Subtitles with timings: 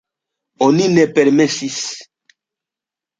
[0.67, 1.77] Oni ne permesis.